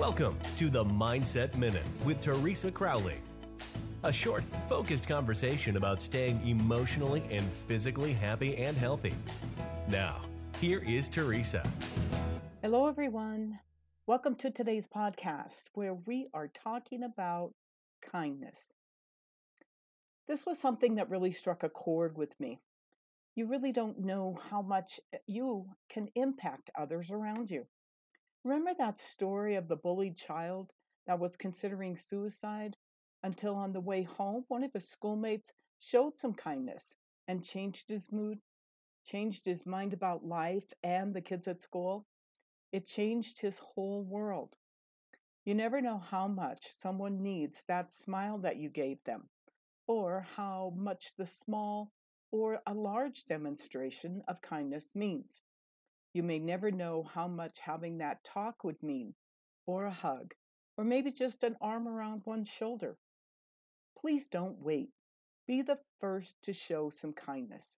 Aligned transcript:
Welcome 0.00 0.38
to 0.56 0.70
the 0.70 0.82
Mindset 0.82 1.54
Minute 1.56 1.84
with 2.06 2.20
Teresa 2.20 2.70
Crowley. 2.70 3.18
A 4.02 4.10
short, 4.10 4.44
focused 4.66 5.06
conversation 5.06 5.76
about 5.76 6.00
staying 6.00 6.40
emotionally 6.48 7.22
and 7.30 7.44
physically 7.44 8.14
happy 8.14 8.56
and 8.56 8.74
healthy. 8.78 9.14
Now, 9.88 10.22
here 10.58 10.78
is 10.78 11.10
Teresa. 11.10 11.62
Hello, 12.62 12.88
everyone. 12.88 13.58
Welcome 14.06 14.36
to 14.36 14.50
today's 14.50 14.88
podcast 14.88 15.64
where 15.74 15.92
we 15.92 16.28
are 16.32 16.48
talking 16.48 17.02
about 17.02 17.52
kindness. 18.10 18.72
This 20.26 20.46
was 20.46 20.58
something 20.58 20.94
that 20.94 21.10
really 21.10 21.32
struck 21.32 21.62
a 21.62 21.68
chord 21.68 22.16
with 22.16 22.40
me. 22.40 22.58
You 23.34 23.48
really 23.48 23.70
don't 23.70 23.98
know 23.98 24.38
how 24.48 24.62
much 24.62 24.98
eh, 25.12 25.18
you 25.26 25.66
can 25.90 26.08
impact 26.14 26.70
others 26.74 27.10
around 27.10 27.50
you. 27.50 27.66
Remember 28.42 28.72
that 28.72 28.98
story 28.98 29.56
of 29.56 29.68
the 29.68 29.76
bullied 29.76 30.16
child 30.16 30.72
that 31.04 31.18
was 31.18 31.36
considering 31.36 31.94
suicide 31.94 32.74
until 33.22 33.54
on 33.54 33.72
the 33.74 33.82
way 33.82 34.02
home, 34.02 34.46
one 34.48 34.64
of 34.64 34.72
his 34.72 34.88
schoolmates 34.88 35.52
showed 35.78 36.18
some 36.18 36.32
kindness 36.32 36.96
and 37.28 37.44
changed 37.44 37.90
his 37.90 38.10
mood, 38.10 38.40
changed 39.04 39.44
his 39.44 39.66
mind 39.66 39.92
about 39.92 40.24
life 40.24 40.72
and 40.82 41.12
the 41.12 41.20
kids 41.20 41.48
at 41.48 41.60
school? 41.60 42.06
It 42.72 42.86
changed 42.86 43.38
his 43.38 43.58
whole 43.58 44.04
world. 44.04 44.56
You 45.44 45.54
never 45.54 45.82
know 45.82 45.98
how 45.98 46.26
much 46.26 46.66
someone 46.78 47.22
needs 47.22 47.62
that 47.64 47.92
smile 47.92 48.38
that 48.38 48.56
you 48.56 48.70
gave 48.70 49.04
them, 49.04 49.28
or 49.86 50.22
how 50.22 50.70
much 50.70 51.14
the 51.16 51.26
small 51.26 51.92
or 52.30 52.62
a 52.66 52.72
large 52.72 53.26
demonstration 53.26 54.22
of 54.28 54.40
kindness 54.40 54.94
means. 54.94 55.42
You 56.12 56.22
may 56.24 56.40
never 56.40 56.70
know 56.70 57.04
how 57.04 57.28
much 57.28 57.60
having 57.60 57.98
that 57.98 58.24
talk 58.24 58.64
would 58.64 58.82
mean, 58.82 59.14
or 59.66 59.84
a 59.84 59.92
hug, 59.92 60.34
or 60.76 60.84
maybe 60.84 61.12
just 61.12 61.44
an 61.44 61.56
arm 61.60 61.86
around 61.86 62.26
one's 62.26 62.48
shoulder. 62.48 62.96
Please 63.96 64.26
don't 64.26 64.58
wait. 64.58 64.90
Be 65.46 65.62
the 65.62 65.78
first 66.00 66.42
to 66.42 66.52
show 66.52 66.90
some 66.90 67.12
kindness. 67.12 67.76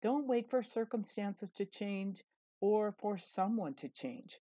Don't 0.00 0.26
wait 0.26 0.48
for 0.48 0.62
circumstances 0.62 1.50
to 1.52 1.66
change 1.66 2.24
or 2.60 2.92
for 2.92 3.18
someone 3.18 3.74
to 3.74 3.88
change. 3.88 4.40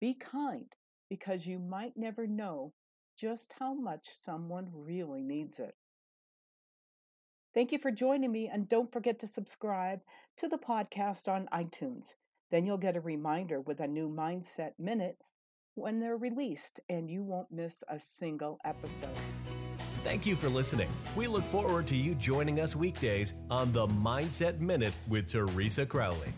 Be 0.00 0.14
kind 0.14 0.74
because 1.08 1.46
you 1.46 1.58
might 1.58 1.96
never 1.96 2.26
know 2.26 2.72
just 3.16 3.52
how 3.58 3.74
much 3.74 4.08
someone 4.08 4.70
really 4.72 5.22
needs 5.22 5.60
it. 5.60 5.76
Thank 7.52 7.72
you 7.72 7.78
for 7.78 7.90
joining 7.90 8.30
me, 8.32 8.48
and 8.48 8.68
don't 8.68 8.90
forget 8.90 9.18
to 9.18 9.26
subscribe 9.26 10.00
to 10.36 10.48
the 10.48 10.56
podcast 10.56 11.26
on 11.30 11.48
iTunes. 11.48 12.14
Then 12.50 12.66
you'll 12.66 12.78
get 12.78 12.96
a 12.96 13.00
reminder 13.00 13.60
with 13.60 13.80
a 13.80 13.86
new 13.86 14.08
Mindset 14.08 14.72
Minute 14.78 15.16
when 15.74 16.00
they're 16.00 16.16
released, 16.16 16.80
and 16.88 17.08
you 17.08 17.22
won't 17.22 17.50
miss 17.50 17.84
a 17.88 17.98
single 17.98 18.58
episode. 18.64 19.16
Thank 20.02 20.26
you 20.26 20.34
for 20.34 20.48
listening. 20.48 20.90
We 21.14 21.26
look 21.26 21.44
forward 21.44 21.86
to 21.88 21.96
you 21.96 22.14
joining 22.14 22.60
us 22.60 22.74
weekdays 22.74 23.34
on 23.50 23.72
the 23.72 23.86
Mindset 23.86 24.58
Minute 24.60 24.94
with 25.08 25.28
Teresa 25.28 25.86
Crowley. 25.86 26.32